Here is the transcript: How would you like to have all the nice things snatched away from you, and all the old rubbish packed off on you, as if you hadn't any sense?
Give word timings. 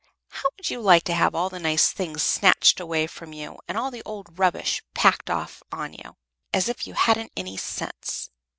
How 0.29 0.49
would 0.57 0.71
you 0.71 0.81
like 0.81 1.03
to 1.03 1.13
have 1.13 1.35
all 1.35 1.51
the 1.51 1.59
nice 1.59 1.91
things 1.91 2.23
snatched 2.23 2.79
away 2.79 3.05
from 3.05 3.33
you, 3.33 3.59
and 3.67 3.77
all 3.77 3.91
the 3.91 4.01
old 4.03 4.39
rubbish 4.39 4.81
packed 4.95 5.29
off 5.29 5.61
on 5.71 5.93
you, 5.93 6.17
as 6.51 6.67
if 6.67 6.87
you 6.87 6.95
hadn't 6.95 7.31
any 7.37 7.55
sense? 7.55 8.31